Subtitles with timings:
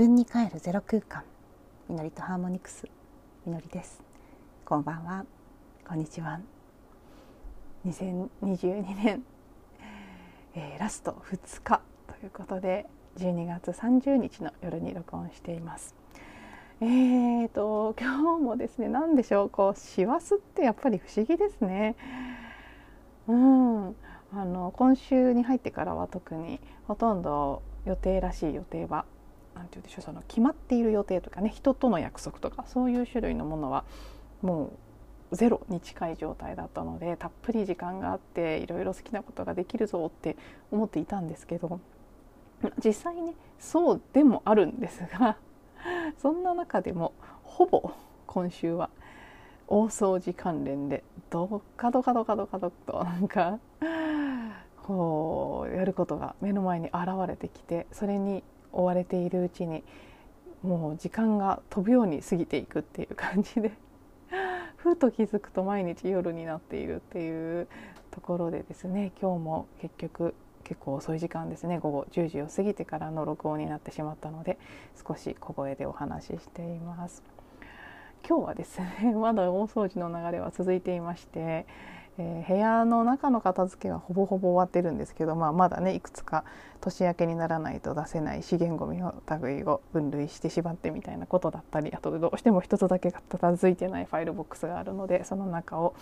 [0.00, 1.24] 分に帰るゼロ空間。
[1.86, 2.88] みのりとハーモニクス。
[3.44, 4.02] みのりです。
[4.64, 5.26] こんばんは。
[5.86, 6.40] こんにちは。
[7.84, 9.22] 2022年、
[10.54, 11.82] えー、ラスト2日。
[12.06, 12.86] ということで
[13.18, 15.94] 12月30日の夜に録音しています。
[16.80, 19.50] えーと今日もですね何でしょう。
[19.50, 21.94] こう師走ってやっぱり不思議ですね。
[23.28, 23.88] うん。
[24.32, 26.58] あの今週に入ってからは特に
[26.88, 29.04] ほとんど予定らしい予定は
[29.70, 33.84] て言うでしょうその決まっている予定とかね人との約束とかそういう種類のものは
[34.42, 34.72] も
[35.30, 40.36] うゼロに近い状態だったのでたっぷり時間があっていろいろ好きなことができるぞって
[40.70, 41.80] 思っていたんですけど
[42.84, 45.36] 実際ねそうでもあるんですが
[46.20, 47.92] そんな中でもほぼ
[48.26, 48.90] 今週は
[49.68, 53.60] 大掃除関連でドカドカドカドカドとなんか
[54.82, 58.42] こうやることが目の前に現れてきてそれに
[58.72, 59.82] 追われているうちに
[60.62, 63.72] もう時間が飛ぶように過ぎていくっていう感じで
[64.76, 67.68] ふと気づくと毎日夜になっているっていう
[68.10, 70.34] ところでですね今日も結局
[70.64, 74.58] 結構遅い時間ですね午後10時を過ぎてからの録音になってしまったので
[75.06, 77.22] 少し小声でお話ししています。
[78.28, 81.66] 今日はですね まだ大掃除の流れは続いていまして
[82.20, 86.44] えー、部屋の中の片付けはほぼほぼ終わってるんですけど、まあ、まだねいくつか
[86.82, 95.94] 年明けにならないと出せない資源ごみの類を分類してしまってみたいなことだったりあとどうしても一つだけ片付いてないファイルボックスがあるのでその中を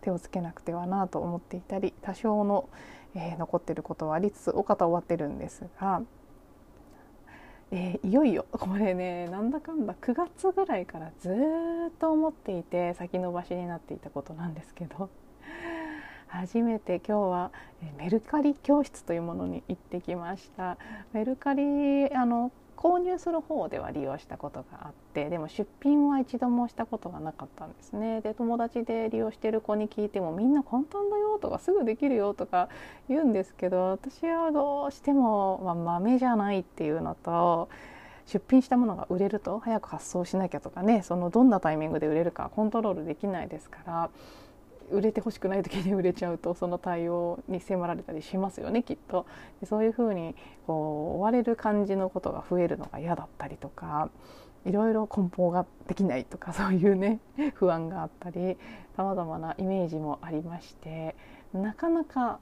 [0.00, 2.70] 手をつけなくてはなと思っていたり多少の、
[3.14, 6.02] えー、残ってることはありつつお方終わってるんですが。
[7.72, 15.10] えー、いよいよこれねなんだかんだ9月ぐらいからずっと思っていて先延ばしになっていたことなんですけど
[16.36, 17.50] 初めて今日は
[17.98, 20.76] メルカリ教室というものに行ってきました。
[21.12, 28.20] メルカリあの購入する方では利用したことがあってでも出品は一度もしたことがなかったんですね。
[28.20, 32.68] で友達で利用してる子に聞いてもみんな簡単だよとかすぐできるよとか
[33.08, 37.70] 言うんですけど私はどうしても、まあ、豆じゃないっていうのと
[38.26, 44.10] 出品したものが売れると早く発送しなきゃとかねそのどんなタイミングで売れるかコントロールできないですから
[44.90, 49.26] 売れてほしくない時に売れちゃうとその対応に迫られたりしますよねきっと。
[49.60, 50.34] でそういうふうに
[50.66, 54.10] こう追われる感じのことが増えるのが嫌だったりとか
[54.64, 57.20] いろいろ梱包ができないとか そういうね
[57.54, 58.56] 不安があったり
[58.96, 61.16] さまざまなイメージもありまして
[61.52, 62.38] なかなか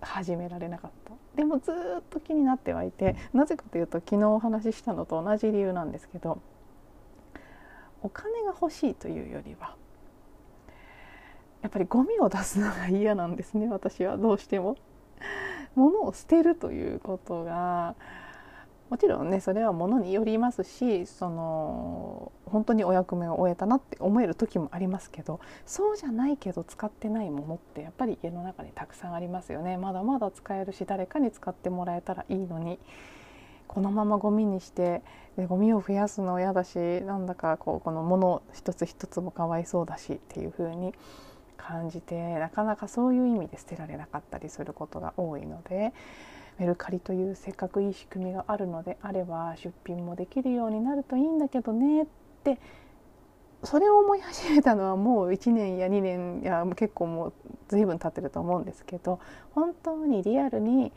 [0.00, 1.12] 始められなかった。
[1.36, 6.38] でもずっと気になってはいてなぜかというと昨日お話ししたのと同じ理由なんですけど
[8.02, 9.76] お金が欲しいというよりは
[11.62, 14.76] やっぱりゴミを出すのが嫌なんですね私はどうしても。
[15.74, 17.94] 物を捨てるということが
[18.90, 32.78] もちろんねそれは物によりますしその本当にお役目を終えたなって思える時もありますけどそうじゃないけど使ってないものってやっぱり家の中にたくさんありますよねまだまだ使えるし誰かに使ってもらえたらいいのに
[33.66, 35.00] このままゴミにして
[35.38, 40.92] でゴミを増やすの嫌だしなんだかこうこの物一つ一つもかわいそうだしっていう風に
[41.66, 45.92] 感じてなかなかそういう意味で捨てられなかったりすることが多いので
[46.58, 52.06] メルカリというせっかくいい仕組みがあるのであれば出品もできるようになるといいんだけどねっ
[52.44, 52.58] て
[53.64, 57.32] それを思い始めたのはもう1年や2年や結構もう
[57.68, 59.20] 随分経ってると思うんですけど
[59.52, 60.92] 本当にリアルに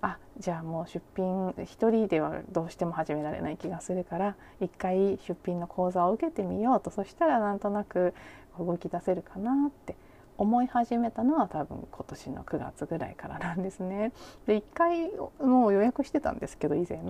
[0.00, 8.14] あじゃあもう出品1人ではどうしても始められない気がするから一回出品の講座を受けてみようとそしたらなんとなく
[8.58, 9.96] 動き出せるかなって
[10.36, 14.12] 思い始めたのは多分今年の9月ぐらいからなんですね。
[14.46, 15.10] で1回
[15.46, 17.00] もう予約してたんですけど以前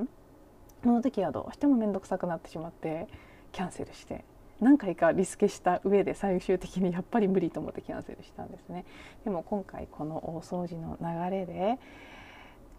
[0.83, 3.09] その時はどうしても面倒くさくなってしまって
[3.53, 4.25] キャンセルして
[4.61, 8.85] 何回かリスケした上で最終的にやっぱり無理と思ってキャンセルしたんですね。
[9.25, 11.79] でも今回この大掃除の流れで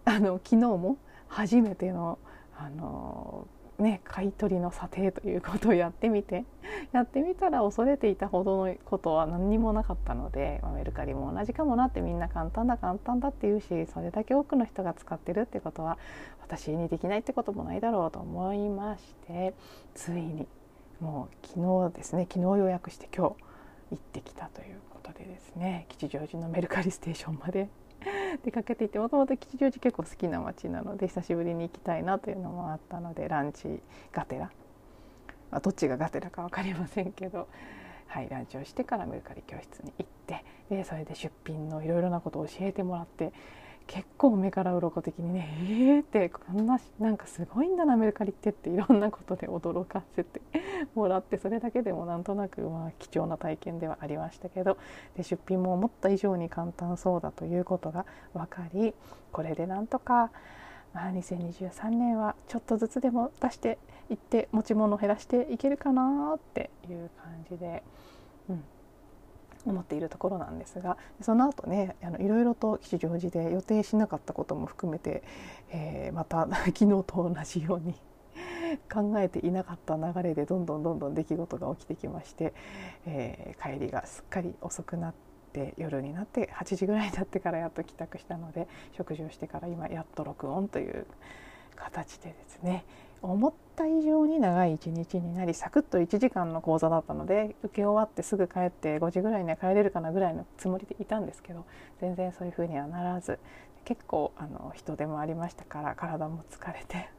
[0.05, 0.97] あの昨日も
[1.27, 2.19] 初めての
[2.57, 3.47] あの
[3.79, 6.45] ね、買い取りの査定ということをやってみて
[6.93, 15.97] やってみたら恐れていたほどのことは何にもなかったので、まあ、メルカリも同じかもなってみんな簡単だ簡単だって言うしそれだけ多くの人が使ってるってことは
[16.41, 19.53] 私にできないってこともないだろうと思いまして
[19.93, 20.47] ついに
[21.01, 23.35] もう昨日ですね昨日予約して今日
[23.91, 27.67] 行ってきたということでですね吉祥寺のメルカリステーションまで
[28.43, 33.81] 出かけていてもともと吉祥寺結構好きな街なので久しぶりに行きたいなというのもあったのでランチ
[34.11, 34.51] がてら、
[35.51, 37.47] まあ、どっちががてらか分かりませんけど、
[38.07, 43.33] はい、ランチをしてからメルカリ教室に行ってでそれで出品のいろいろなことを教えてもらって
[43.87, 50.41] 結構目から鱗的にねえーってこんななんかすごいんだなメルカリってっていろんなことで驚かせて
[50.95, 54.77] もらってそれだけでもなんとなくまあ貴重な体験ではありましたけど
[55.15, 58.93] で出品も思った以上に簡単そうだということが分かり
[59.31, 60.31] これでなんとか、
[60.93, 63.77] まあ、2023年はちょっとずつでも出して
[64.09, 67.83] いって持ち物を減らしていけるかなっていう感じで。
[68.49, 68.63] うん
[69.65, 75.23] 思っているところなんですがその後ねあのいろいろと吉祥寺で予定しなかったことも含めて、
[75.71, 77.95] えー、また 昨日と同じように
[78.91, 82.53] 考えていなかった流れでどんどんどんどん出来事が起きてきまして、
[83.05, 85.13] えー、帰りがすっかり遅くなっ
[85.53, 91.05] て夜になって8時ぐらいになってからやっと帰宅したので食事をしてから今やっと録音という
[91.75, 92.85] 形でですね
[93.21, 101.65] 思った以上に長い一日になりサクッと1時間の講座だったので受け終わってすぐ帰って5時ぐらいには帰れるかなぐらいのつもりでいたんですけど
[101.99, 103.39] 全然そういう風にはならず
[103.83, 107.09] 結構あの人手もありましたから体も疲れて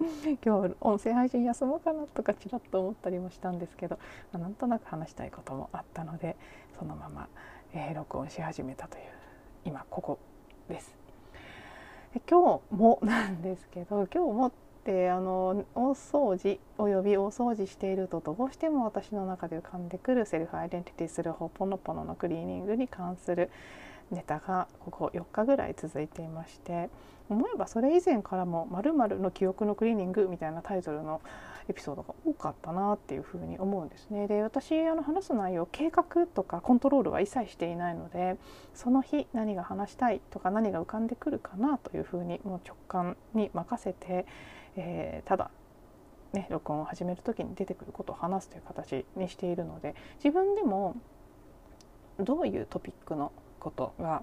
[0.44, 3.98] 今日音声配信休もうかなとかちらっと思ったりもしたんですけど、
[4.32, 6.36] まあ、なんとなく話したいこともあったので
[6.78, 7.28] そのまま、
[7.74, 9.04] えー、録音し始めたという
[9.64, 10.18] 今ここ
[10.68, 11.00] です。
[12.28, 14.52] 今日もなんですけど今日も
[14.90, 23.50] であの大掃除および大掃除しているとどうしても私の中で浮かんでくるセルフアイデンティティするホポノポノのクリーニングに関する
[24.10, 26.90] ネタがここ4日ぐらい続いていまして
[27.28, 31.20] 思えばそれ以前からも「まるの記憶のクリーニング」みたいなタイトルの
[31.68, 34.26] エピソードが多かったなっていうふうに思うんですね。
[34.26, 38.36] で私あの話す内容計画とかコントロールは一切していないので
[38.74, 44.26] その日何が話したいとか何が浮かんでくるかなというふうにもう直感に任せて
[44.76, 45.50] えー、ただ
[46.32, 50.96] ね、録音を始める時に出てくることを話すという形にしているので自分でも
[52.20, 54.22] どういうトピックのことが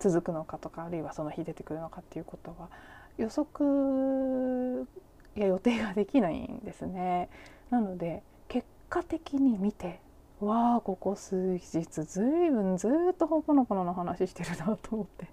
[0.00, 2.68] 続くのかとかあるいはその日出てくるのかっていうことは
[3.16, 4.88] 予測
[5.36, 7.28] や予定ができないんですね。
[7.70, 10.00] なので結果的に見て
[10.40, 15.28] わあここ数日ずいぶんずっとほぼのぽのの話してるなと思って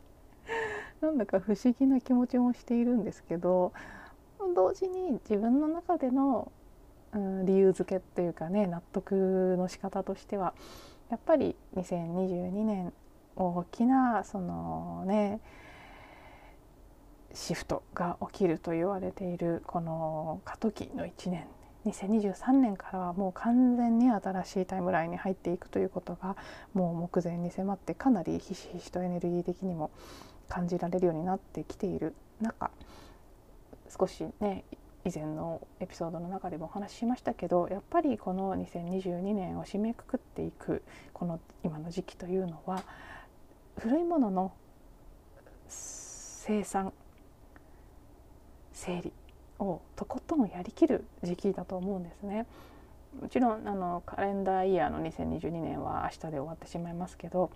[1.02, 3.74] なんだか不思議な気持ちもしているんですけど
[4.54, 6.52] 同時に自分の中での、
[7.14, 10.54] うん、理由付けっていうかね納得の仕方としては
[11.10, 12.94] やっぱり2022年
[13.36, 15.40] 大きなそのね
[17.34, 21.48] シフトが起きると言われているこの過渡期の1年。
[21.86, 26.38] 2023年からはもう完全に新しいタイムラインに入っていくということが
[26.76, 29.90] もう目前に迫ってかなりひしひしとエネルギー的にも
[30.48, 32.70] 感じられるようになってきている中
[33.98, 34.64] 少しね
[35.04, 40.84] 以前のエピソードの中でもお話ししましたけどやっぱりこの2022年を締めくくっていく
[41.14, 42.84] この今の時期というのは
[43.78, 44.54] 古いものの
[45.68, 46.94] 生産
[48.74, 49.14] 整理
[49.60, 52.46] をとことんやりきる時期だと思うんですね。
[53.22, 57.52] もちろんあのカレンダーイヤーの2022年は明日で終わってしまいますけど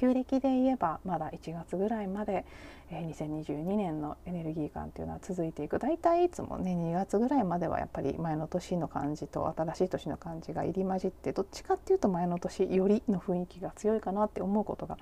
[0.00, 2.46] 旧暦で言えばまだ1月ぐらいまで、
[2.90, 14.96] えー、2022年のエネルギー感っていうのは続いていく大体いつもね2月ぐらいまではやっぱり前の年の感じと新しい年の感じが入り混じってどっちかっていうと前の年よりの雰囲気が強いかなって思うことが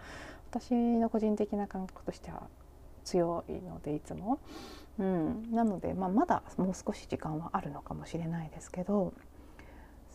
[0.50, 2.48] 私の個人的な感覚としては
[3.04, 4.40] 強いのでいつも。
[4.98, 9.12] うん、なので、まあ、まだもう少し時間はあるのかもしれないですけど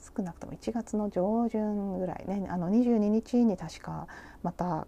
[0.04, 4.08] 少なくとも1月の上旬ぐらいねあの22日に確か
[4.44, 4.88] また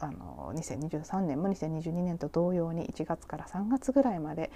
[0.00, 4.50] あの2023年も2022年と同様に1月から3月ぐらいまで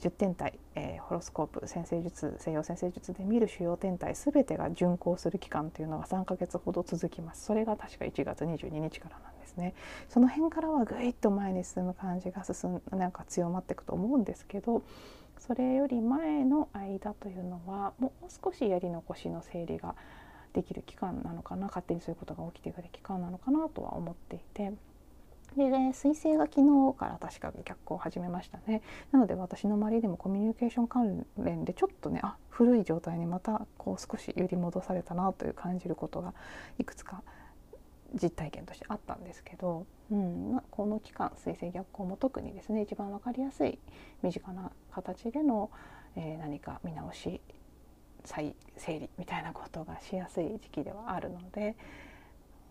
[0.00, 7.44] 10天体、えー、ホロスコープ先生術西洋先生術で見る主要天体全てが巡行する期間というのが3ヶ月ほど続きます。
[7.44, 9.74] それが確か1月22日からなんですね。
[10.08, 14.82] その辺からはぐいっと前に進む感じが進んなんか強まっていくと思うんですけど
[15.38, 19.94] それより前の間というのはもう少しやり残しの整理が
[20.52, 24.72] できる期間なのかな勝手にそういうことが起きてくる期間なのかなとは思っていて。
[25.56, 36.34] で、ね、彗星が昨日から確か逆行を始めましたねなので私の周りでもコミュニケーション関連でちょっとねあ古い状態にまたこう少し揺り戻されたなという感じることが
[36.78, 37.22] いくつか
[38.14, 43.78] 実体験としてあったんですけど、うんま、この期間水星逆行も特にですね一番分かりやすい
[44.22, 44.70] 身近な
[45.02, 45.70] 形での、
[46.16, 47.40] えー、何か見直し
[48.24, 51.76] 再整理みたいなことがしやすい時期ではあるので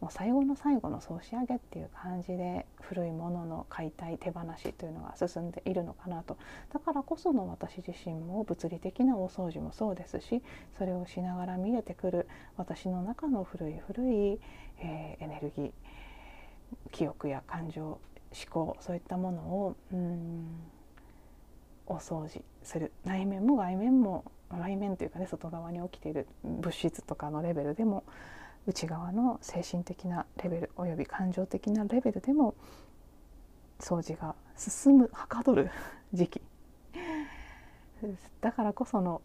[0.02, 6.38] もう最後の最後の総仕上げっていう感じで古いものの解体手放しというのが進んでいるのかなと。
[6.72, 10.44] だからこその私自身も物理的な大掃除もそうですし
[10.78, 14.40] それをしながら見えてくる私の中の古い古い、
[14.80, 15.72] えー、エネルギー
[16.92, 18.00] 記憶や感情思
[18.52, 20.46] 考そういったものをうん
[21.88, 28.04] お掃除する内面も外面も外面というかね外側に起きている物質とかのレベルでも
[28.66, 32.56] 内側の精神的なレベルおよび感情的なレベルでも
[33.80, 35.70] 掃除が進むはかどる
[36.14, 36.42] 時期
[38.42, 39.22] だからこその、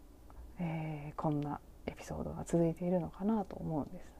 [0.59, 4.13] えー、こんなエピソードが続いているのかなと思うんです。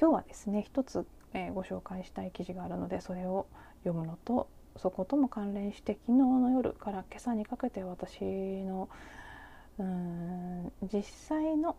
[0.00, 1.04] 今日はですね一つ、
[1.34, 3.48] えー、ご紹介したい記事があるのでそれを
[3.82, 8.88] 読むのとそことも関連して昨日の夜から今朝にかけて私の
[9.78, 11.76] うん実際の、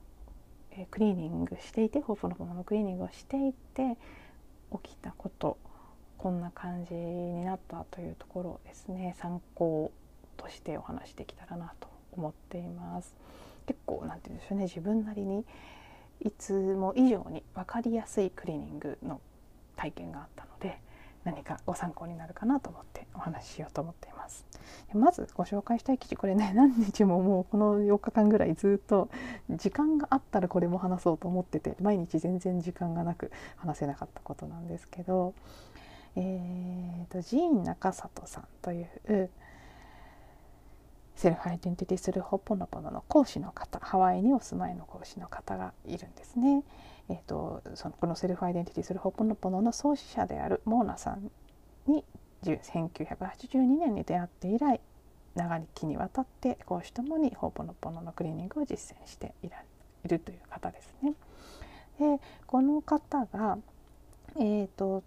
[0.71, 3.97] えー、クリーニングしていてホープのもののクリーニングをしていて
[4.83, 5.57] 起きたこと
[6.17, 9.91] こんな感じになったというところをですね参考
[10.37, 13.15] としてお話しできたらなと思っています。
[13.65, 15.45] 結構なんて言うんでしょうね自分なりに
[16.21, 19.21] いつも以上に分かりやすいクリーニングの
[19.75, 20.81] 体験があったので
[21.29, 24.45] 何かご参考になるかなと思ってお話ししようと思っています
[24.93, 29.09] まずご紹介したい記事これね何日ももうこの4日間ぐらいずっと
[29.50, 35.33] 時間があったらこれも話そうと思ってて毎日全然時間がなく話せなかったことなんですけど
[36.15, 39.29] えーと、ジーン中里さんという
[41.15, 46.63] Self Identity Through ホオポノポノの講師の方ハワイにお住まいの講師の方がいるんですね。
[47.09, 51.31] えーと、そのこの Self Identity Through ホオポノポノの創始者であるモーナさん
[51.87, 52.03] に
[52.43, 54.79] 1982年に出会って以来
[55.35, 59.49] 長きにわたって講師ともにホオポノポノのクリーニングを実践してい
[60.07, 61.13] るという方ですね。
[61.99, 63.57] でこの方が、
[64.37, 65.03] えーと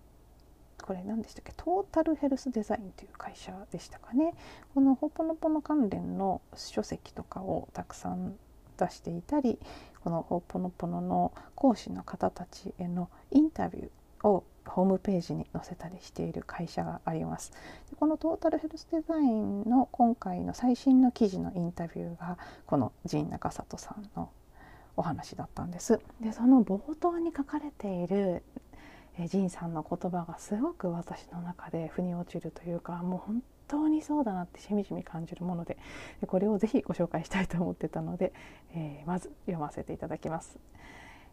[0.85, 1.53] これ何でしたっけ？
[1.57, 4.35] トータルヘルスデザインという会社でしたかね
[4.75, 8.35] このホポノポノ関連の書籍とかをたくさん
[8.77, 9.61] 出していたり
[10.03, 17.53] このホポノポノの講師の方たちへのインタビューをホームページに載せたりしている会社があります。
[17.91, 24.31] でこのトータルヘルスデザインの今回の最新の記事のインタビューがこの陣中里さんの
[24.97, 26.01] お話だったんです。
[26.21, 28.43] でその冒頭に書かれている
[29.19, 33.43] えジンさんの言葉がすごく私の中で腑に落ちるというかもう本
[33.73, 35.79] 当にそうだなってしみじみ感じるもので
[36.27, 38.35] これをぜひご紹介したいと思ってたので、
[38.75, 40.59] えー、まず読ませていただきます。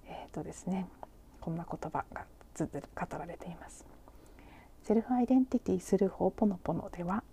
[0.06, 0.88] えーとですね、
[1.42, 3.86] こんな言葉がずっと語られています。
[4.84, 7.24] セルフアイデンティティするホーポノポノでは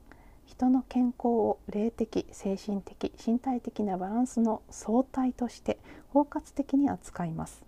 [0.44, 5.78] 人の健康を霊的精神的身体的なバランスの相対として
[6.10, 7.62] 包括的に扱います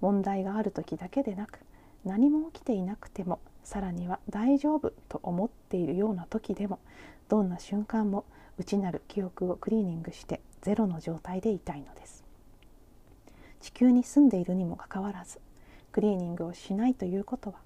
[0.00, 1.60] 問題がある時だけでなく
[2.04, 6.78] 何も起きていなくてもさらには大丈夫と思っているような時でも
[7.28, 8.24] どんな瞬間も
[8.58, 12.24] 内なる記憶をクリーニングしてゼロの状態でいたいのです。
[13.60, 15.40] 地球に住んでいるにもかかわらず
[15.92, 17.56] クリーニングをしないということは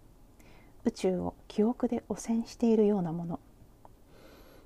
[0.84, 3.40] 宇宙を記憶で汚染しているようなもの。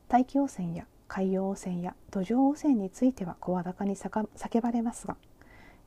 [0.09, 5.17] 大気汚染や海洋汚染や土壌汚染については声高に叫ばれますが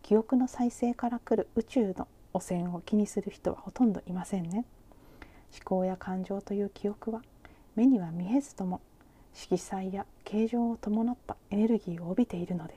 [0.01, 4.65] 記憶の再生から来る宇宙の汚染を気にする人はほとんどいませんね。
[5.51, 7.21] 思考や感情という記憶は
[7.75, 8.81] 目には見えずとも
[9.33, 12.75] 色彩や形状を伴ったエネルギーを帯びているので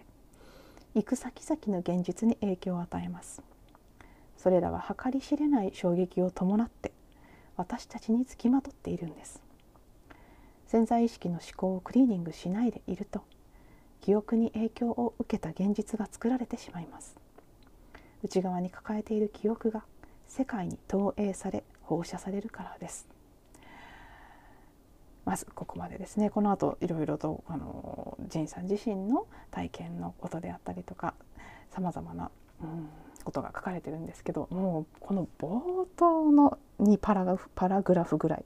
[0.95, 3.43] 行く先々の現実に影響を与えます。
[4.37, 6.93] それらは計り知れない衝撃を伴って
[7.57, 9.43] 私たちにつきまとっているんです。
[10.67, 13.23] 潜在意識の思考をクリーニングしないでいると
[14.00, 17.17] 記憶に影響を受けた現実が作られてしまいます。
[18.23, 19.85] 内側に抱えている記憶が
[20.29, 23.07] 世界に投影され放射されるからです。
[25.25, 26.31] まずここまでですね。
[26.31, 31.15] この後いろいろとあのジンさん自身の体験のことであったりとか
[31.71, 32.31] さまざまな、
[32.62, 32.89] うん、
[33.25, 38.45] ことが書かれてるんですけどもうこの冒頭の2パラパラグラフぐらい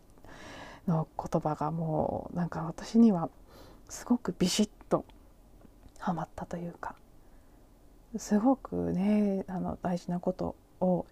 [0.86, 3.30] の言葉がもうなんか私には
[3.88, 5.04] すごくビシッと
[5.98, 6.94] はまったというか
[8.16, 11.06] すごくねあの大事なことを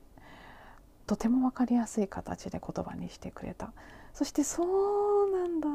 [1.06, 3.73] とても分かりやすい形で言葉にしてくれた。
[4.12, 5.68] そしてそうなんだ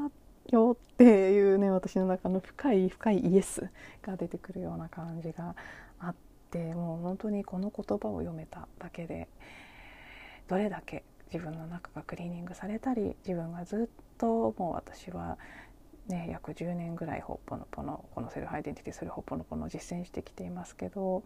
[0.51, 3.69] よっていうね私の中の深い深いイエス
[4.01, 5.55] が出てくるような感じが
[5.99, 6.15] あっ
[6.49, 9.27] てもう本当にこの言葉を読めただけで
[10.47, 15.37] どれだけ自分の中がクリーニングされたり自分がずっともう私は
[16.09, 21.23] ね、約10年ぐらいほっぽのぽのこのセルフアイデンティティするほっぽのぽのを実践してきていますけど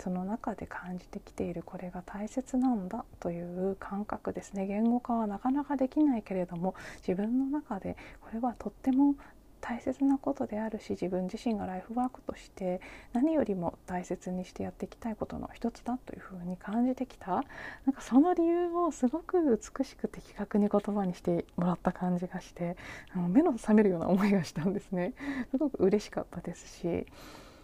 [0.00, 4.66] その中で感じてきているこれが大切なんだという感覚ですね。
[4.66, 6.74] 言語化はなかなかできないけれども
[7.06, 9.14] 自分の中でこれはとっても
[9.62, 12.80] 大切なことであるし自分自身がライフワークとして
[13.12, 17.44] 何よりも大切にしてやっていきたいことの一つだというふうに感じてきた。
[17.86, 22.76] なんかその理由をすごく美しく的確に言葉にしてもらった感じがして
[23.14, 25.14] あの目の覚めるような思いがしたんですね。
[25.52, 27.06] すごく嬉しかったですし。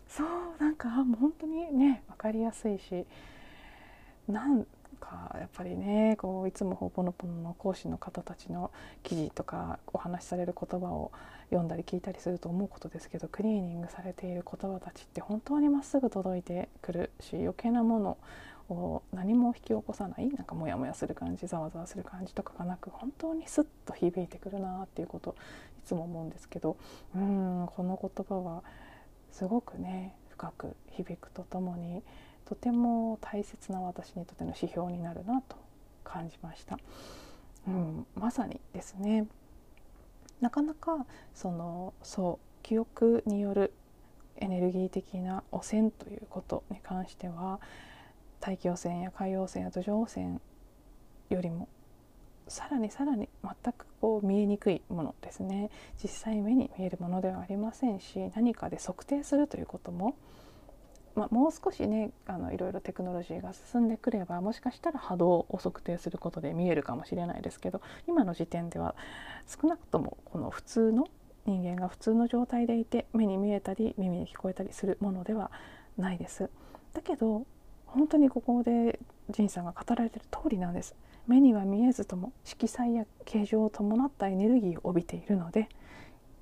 [0.09, 0.29] そう
[0.59, 3.05] なんか本当にね分かりやすいし
[4.27, 4.67] なん
[4.99, 8.71] かやっぱりねこういつもほぽのぽのの講師の方たちの
[9.03, 11.13] 記事とかお話しされる言葉を
[11.51, 18.19] 読んだり聞いたりすると思うことですけどクリーニングされている言葉たちって本当にまっすぐ届いてくるし余計なもの
[18.69, 25.35] を何も引き起こさないなんかモヤモヤする感じざわざわする感じとかがなく本当にスッと響いてくるなっていうこと
[25.85, 26.77] いつも思うんですけど
[27.15, 28.63] うんこの言葉は
[29.31, 32.03] すごくね深く響くとともに
[32.49, 35.57] とても大切な私にとっての指標になるなと
[36.03, 36.79] 感じました。
[37.67, 39.27] うん、まさにですね
[40.41, 43.75] なかなかそのそう記憶による
[44.37, 47.61] エネルギー的な汚染ということに関しては
[48.41, 50.41] 大気汚染や海洋汚染や土壌汚染
[51.29, 51.69] よりも
[52.47, 55.71] さらにさらに全くこう見えにくいものですね
[56.03, 60.17] 実際目に見えるものではありませんし何かで測定するということも、
[61.19, 68.95] まあ、もう少しねあのいろいろテクノロジーが進んでくればもしかしたら波動を測定することで見えるかもしれないですけど今の時点では
[69.49, 71.09] 少なくともこの普通の
[71.45, 75.51] 人間が普通の状態でいて目に見えたり耳に聞こえたりするものでは
[75.97, 76.51] ないです。
[76.93, 77.47] だけど
[77.87, 80.95] 本当にここで仁さんが語られている通りなんです。
[81.27, 85.69] 目には見えずとも色彩や形状を伴ったエネルギーを帯びているので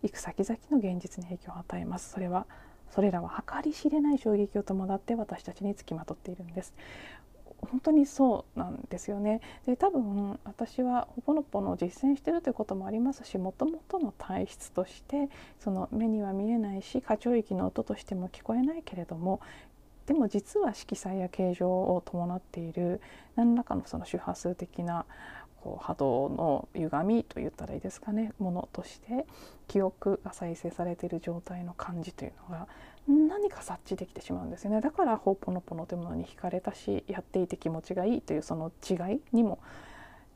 [0.02, 2.46] 行く先々の現実に影響を与えますそれは
[2.90, 6.74] それらは計り知れない衝撃を伴って私たちにつきまとっているんです。
[7.70, 9.40] 本当にそうなんですよね。
[9.66, 15.28] で多分私はほぽのぽの実践してるということもありますしもともとの体質として
[15.58, 19.40] その目には見えないし過聴域の音としても聞こえないけれども
[20.06, 23.00] でも実は色彩や形状を伴っている
[23.34, 25.04] 何らかのその周波数的な
[25.66, 28.32] こう波動の歪みと言ったらいいですかね。
[28.38, 29.26] ものとして
[29.66, 32.68] 記憶が再生されている状態の感じというのが
[33.08, 34.80] 何か察知できてしまうんですよね。
[34.80, 39.58] だからほぽのぽのというものに惹かれたしやっていて気持ちがいいというその違いにも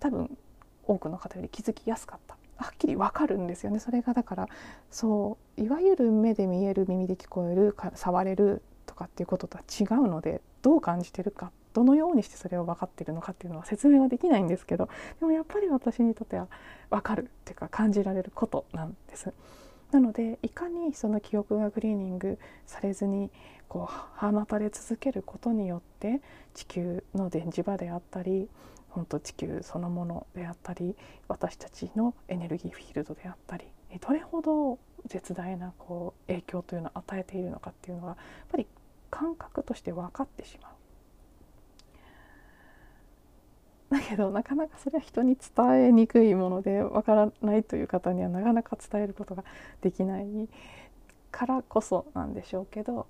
[0.00, 0.36] 多分
[0.84, 2.36] 多くの方より気づきやすかった。
[2.56, 4.12] はっきりわかるんですよねそれが。
[4.12, 4.48] だから
[4.90, 14.88] そういわゆる目で見える耳で聞こえる触れるとかっていうこととは違うのでどう感じてるかどのようにしてそれを分かっているのかっていうのは説明はできないんですけど
[15.20, 16.48] でもやっぱり私にとっては
[16.90, 19.32] 分かるっていうか感じられることなんです。
[19.90, 23.30] なのでいかにその記憶がクリーニングされずに
[23.68, 26.20] こう放たれ続けることによって
[26.54, 28.48] 地球の電磁場であったり
[28.88, 30.96] 本当地球そのものであったり
[31.28, 33.64] 私たちのエネルギーフィールドであったり
[34.00, 38.16] どれほど絶大なこう影響というのを与えているのかっていうのはやっ
[38.50, 38.66] ぱり
[39.10, 40.72] 感覚として分かってしまう。
[43.90, 49.44] だけどなかなかそれは人に伝えにくいもので分からないという方にはなかなか伝えることが
[49.82, 50.48] できない
[51.32, 53.06] からこそなんでしょうけど、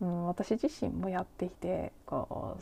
[0.00, 2.56] うん、私自身もやっていてこ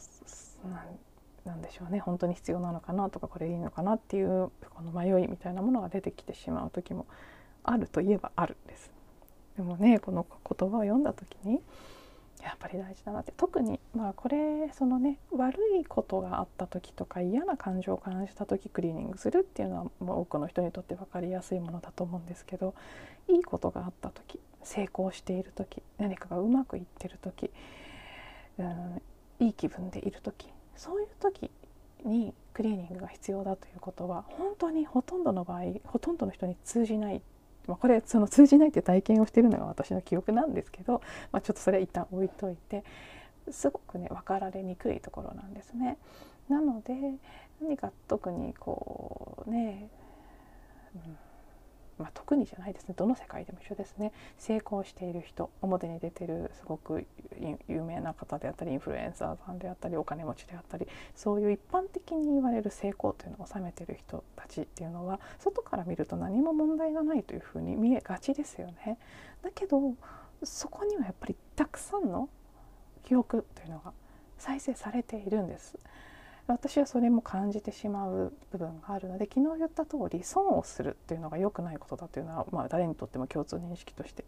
[0.64, 7.06] うなんでしょうね本当に必要なのかなとかこれいいのかなっていうこの迷いみたいなものが出てきてしまう時も
[7.62, 8.90] あるといえばあるんです。
[9.56, 11.60] でもねこの言葉を読んだ時に
[12.42, 13.33] やっぱり大事だなって。
[13.37, 22.74] 特にまあこれそのね悪いことがあった時とか嫌な感情を感じた時クリーニングするっていうのはもう多くの人にとって分かりやすいものだと思うんですけど
[23.29, 27.50] いいことがあった時成功している時何かがうまくいってる時、
[28.59, 29.03] うん、
[29.38, 31.50] いい気分でいる時そういう時
[32.05, 37.22] にクリーニングが必要だということは本当にほとんどの場合ほとんどの人に通じない
[37.70, 41.00] まあ、これその通じないって体験をしてるのが私の記憶なんですけど、
[41.33, 42.85] まあ、ちょっとそれは一旦置いといて
[43.50, 45.96] すごくね分かられにくいところなんですね。
[46.48, 46.94] なので
[47.62, 49.88] 何か特にこうね、
[50.94, 51.29] うん
[52.00, 57.06] まあ、特にじゃないですねどの世界でも一緒ですね成功している人表に出てるすごく
[57.68, 68.98] 有名な方であったりインフルエンサーさんであったりお金持ちであったりそういう一般的に言われる成功というのを収めてる人たちっていうのは外から見ると何も問題がないというふうに見えがちですよね。
[69.42, 69.94] だけど
[70.42, 72.28] そこにはやっぱりたくさんの
[73.04, 73.92] 記憶というのが
[74.38, 75.78] 再生されているんです。
[76.52, 84.24] 私はそれも感じてしまう部分があるので昨日言った通り損をするっていうのが良くないことだというのは、まあ、誰にとっても共通認識として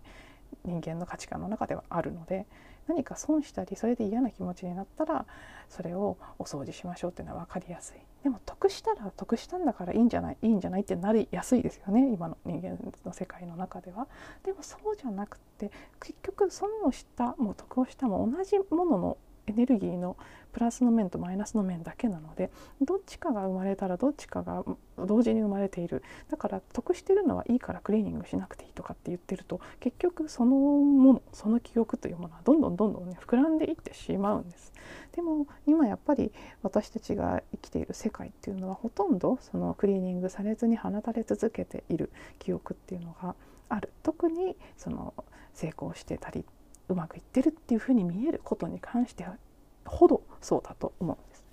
[0.64, 2.46] 人間の価値観の中ではあるので
[2.88, 5.26] 何か損したりそれで嫌な気持ちになったら
[5.68, 14.06] それをお掃除しましょうっていうのは分かりやすいでも得したら得したんだからいいんじゃないいいんじゃないってなりやすいですよね今の人間の世界の中では。
[14.44, 20.16] でもそうじゃなくて結局損をしたも得をしたも同じもののエネルギーの
[20.52, 22.50] プラスの面とマイナスの面だけなので
[22.80, 24.64] どっちかが生まれたらどっちかが
[24.98, 34.72] 同時に生まれているだから得してるのはいいからクリーニングしなくていいとかって言ってると結局そのものその記憶というものはどんどんどんどんね膨らんでいってしまうんです。
[35.12, 43.34] でも今やっぱり私たちが生きている世界っていうのはほとんどそのクリーニングされずに放たれ続けている記憶っていうのが
[43.68, 45.14] ある特にその
[45.54, 46.44] 成功してたり
[46.92, 49.36] うまくいってるっていうふうに見えることに関しては
[49.84, 51.44] ほどそうだと思うんです。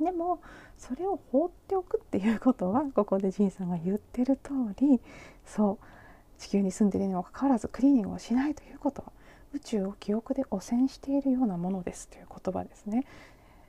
[0.00, 0.40] でも
[0.78, 5.00] それを放っておくっていうことはここで仁さんが言ってる通り
[5.46, 9.12] そう地球に住んでいるにもかかわらずクリーニングをしないということは
[9.52, 13.04] 宇宙を記憶で汚染しているようなものですという言葉ですね。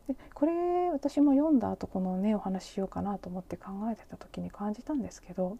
[0.07, 5.57] でこれ私も読んだ後このねお話ししようかなと思って考えてた時に感じたんですけど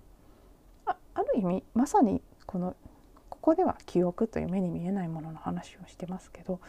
[0.86, 2.76] あある意味まさにこの
[3.44, 6.62] ここでは記憶という目に見えないものの話をしてますけど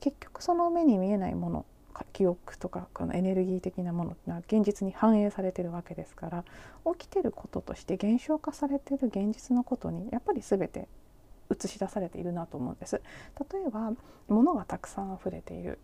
[0.00, 1.66] 結局その目に見えないもの
[2.14, 6.44] 記憶とかこのエネルギー的なものっていうのは現実に反映されてるわけですから
[6.98, 10.88] 起きてることとして現象化されてる現実のことにやっぱり全て
[11.54, 13.02] 映し出されているなと思うんです。
[13.52, 13.92] 例えば
[14.26, 15.78] 物がたくさん溢れている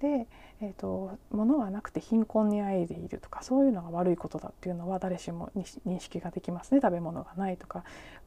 [0.00, 0.26] で、
[0.60, 7.84] えーと、物がなくて貧困にあえいでいるとかそういうのが悪いことだっていうのは誰しも認識ができますね食べ物がないとか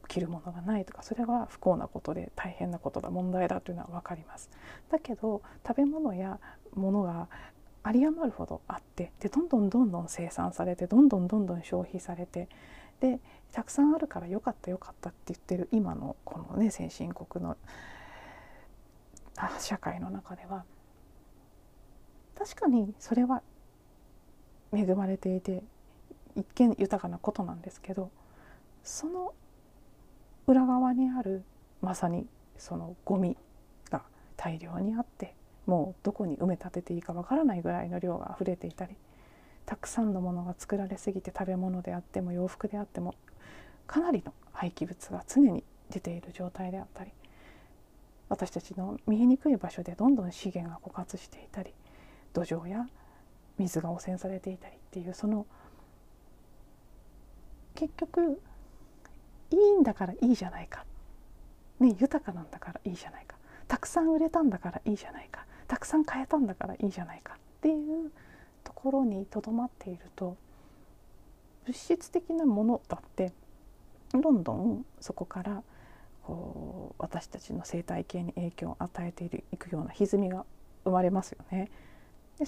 [0.08, 4.50] 着るものがないとかそれは不幸なことで大変なことだ問題だというのは分かります。
[4.90, 6.40] だけど食べ物や
[6.74, 7.28] 物が
[7.86, 12.48] 有り余るほどあってでどんどんどんどん生産されてどんどんどんどん消費されて
[13.00, 13.20] で
[13.52, 17.56] たくさんあるからよかったよかったって言ってる今のこのね先進国の
[19.58, 20.64] 社会の中では
[22.40, 23.42] 確かにそれは
[24.72, 25.62] 恵まれていて
[26.34, 28.10] 一見豊かなことなんですけど
[28.82, 29.34] その
[30.46, 31.42] 裏側にある
[31.82, 32.26] まさに
[32.56, 33.36] そのゴミ
[33.90, 34.00] が
[34.38, 35.34] 大量にあって
[35.66, 38.96] もうどこに埋め立てていいかわからないぐらいの量が溢れていたり
[39.66, 43.14] たくさんのものが作られすぎて食べ物であっても洋服であっても
[43.86, 47.10] かなりの廃棄物が常に出ている状態であったり
[48.30, 51.74] 私たちの見えにくい場所でどんどん資源が枯渇していたり
[52.32, 52.86] 土壌や
[53.58, 55.46] 水が汚染されていたりっていうその
[57.74, 58.40] 結局
[59.50, 60.84] いいんだからいいじゃないか、
[61.80, 63.36] ね、豊かなんだからいいじゃないか。
[63.68, 65.44] たくさん売れたんだからいいじゃないか。
[65.68, 68.10] たくさん買えたんだからいいじゃないかっていう
[68.64, 70.36] ところにとどまっていると
[71.64, 73.32] 物質的なものだって
[74.12, 75.62] どんどんそこから
[76.24, 80.44] こう私たちの生態系に影響を与えていくような歪みが
[80.84, 81.70] 生まれますよね。
[82.40, 82.46] で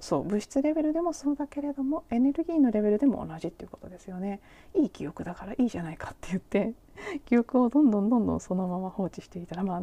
[0.00, 4.40] そう物質レベルでもそうだけれどもエネルギーのレベルでも同じっていうことですよね。
[4.74, 6.74] いい記憶だからいいじゃないかって言って
[7.26, 9.82] 記憶をどんどんどんどんそのまま放置していたらまあ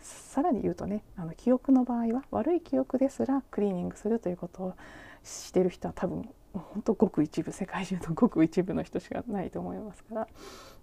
[0.00, 4.74] さらに言うとねあの記憶の場合は悪い記憶ですらクリーニングするということを
[5.22, 10.28] してる人は多分本当ごく一部世界中のごく一部の人しかないと思いますから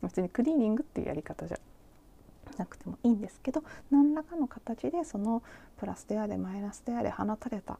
[0.02, 1.60] 別にクリーニングっていうやり方じゃ
[2.58, 5.44] なくてもいいんですけど何らかの形でその
[5.78, 7.80] プラスであれマイナスであれ放たれた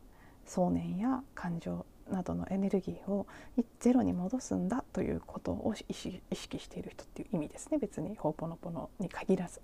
[0.52, 3.26] 想念や感情などのエネルギーを
[3.80, 9.62] ゼロに戻すんだということを意識している人っていう意味ですね別にホーポノポノに限らず。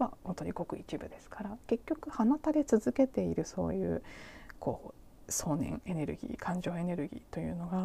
[0.00, 4.02] まあ、本当にごく一部ですから結局放たれ続けているそういう
[4.60, 4.94] こ
[5.28, 7.78] う想念エネルギー感情エネルギーというのが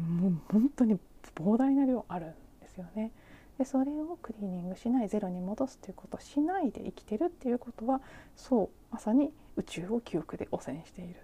[0.00, 0.98] もう本当に
[1.36, 3.12] 膨大な量あるんですよね。
[3.58, 8.00] でそれをクリーニングしないゼロに戻すということをしないで生きてるっていうことは
[8.34, 11.20] そうまさに宇宙を記憶で汚染している。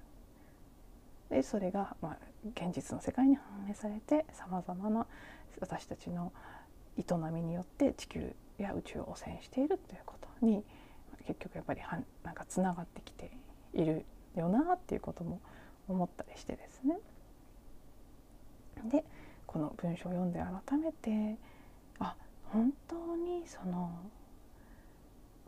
[1.30, 2.18] でそれが、まあ、
[2.54, 5.06] 現実の世界に反映されてさまざまな
[5.60, 6.32] 私たちの
[6.96, 10.64] 営みによって地球や宇宙を汚染しているということに
[11.26, 13.30] 結局やっぱりはなんかつながってきて
[13.74, 15.40] いるよなっていうことも
[15.86, 16.98] 思ったりしてですね。
[18.90, 19.04] で
[19.46, 21.36] この文章を読んで改めて
[21.98, 22.14] あ
[22.44, 23.90] 本当にその、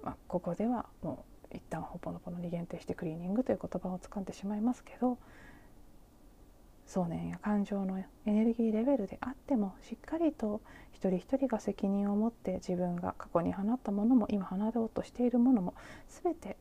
[0.03, 5.19] まあ、ここではもう一旦ほぽのぽのに限定してクリーニングという言葉を使ってしまいますけど
[6.87, 10.61] 想念や感情のエネルギーレベルであってもしっかりと
[10.93, 15.75] 一人一人が責任を持って自分が過去に放ったものも今放ろうとしているものも
[16.23, 16.57] 全て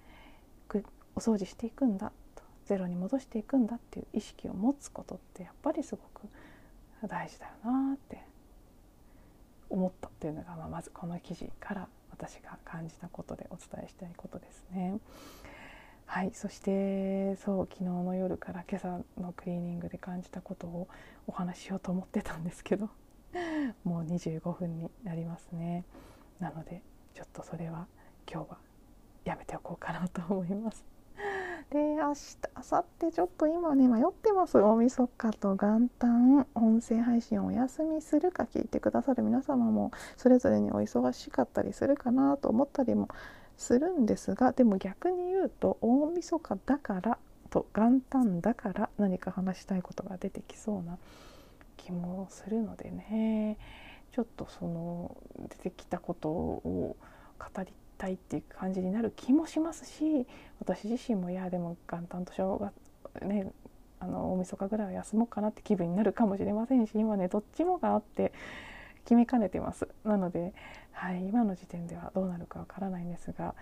[1.15, 6.27] お掃除していくんだとゼロに戻していくんだっていう意識を持つことってやっぱりすごく
[7.07, 8.21] 大事だよなって
[9.69, 11.87] 思ったっていうのが、まあ、まずこの記事から
[12.19, 14.99] 私が感じたことでお伝えしたいことですね。
[16.05, 20.87] はいそしてそう昨日の夜から今朝のクリーニングで感じたことを
[21.27, 22.89] お話ししようと思ってたんですけど
[23.85, 25.85] もう25分になりますね
[26.39, 26.81] なので
[27.13, 27.85] ちょっとそれは
[28.27, 28.57] 今日は
[29.23, 30.83] やめておこうかなと思います
[31.71, 34.57] で明日明後日ちょっと今ね迷ってます。
[34.57, 43.07] 大晦日と元旦音声配信をお休みするか聞いてくださる皆様もそれぞれにお忙しかったりするかなと思ったりも
[43.55, 47.19] するんですがでも逆に言うと大晦日だから
[47.51, 50.97] と元旦だから何か話したいことが出てきそうな
[51.77, 53.57] 気もするのでね。
[54.11, 55.15] ちょっとその
[55.49, 56.97] 出てきたことを
[57.37, 60.25] 語りたいっていう感じになる気もしますし
[60.59, 63.51] 私自身もいやでも元旦と正月ね
[63.99, 68.31] あの大晦日ぐらいは休もうかなって気分になるかもしれませんし今ねどっちもがあって
[69.03, 69.87] 決めかねてます。
[70.03, 70.53] なので、
[70.91, 73.55] はい、今の時点ではどうなるかわからないんですが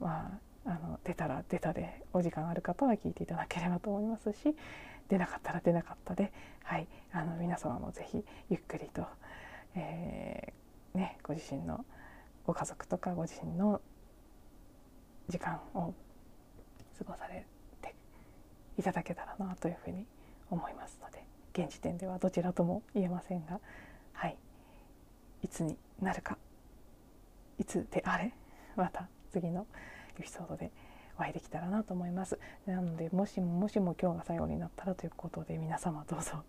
[0.00, 4.56] まああの出たら出たでお時間ある方は聞いていただければと思いますし
[5.08, 9.04] 出なかったら出なかったで、はい、あの皆様もぜひゆっくりと、
[9.74, 11.84] えー、ね、ご自身の
[12.46, 13.80] ご家族とかご自身の
[15.28, 15.94] 時間を
[16.98, 17.46] 過ごされ
[17.80, 17.94] て
[18.78, 20.06] いただけたらなというふうに
[20.50, 23.60] 思いますので現時点ではどちらとも言えませんが
[24.12, 24.36] はい
[25.42, 26.36] いつになるか
[27.58, 28.32] いつであれ
[28.76, 29.66] また次の
[30.18, 30.70] エピソードで
[31.16, 36.42] お会いできたらなと思いますなのでもしももしも今日が最後になったらということで皆様どうぞ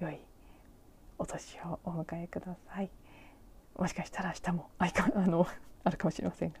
[0.00, 0.18] 良い
[1.18, 2.99] お年をお迎えください。
[3.78, 5.46] もしかしたら明日もあいかあの
[5.84, 6.58] あるかもしれませんが。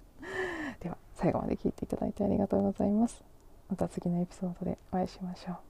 [0.80, 3.22] では最後まで聞いていただいてありがとうございます。
[3.68, 5.69] また次のエピソードでお会いしましょう。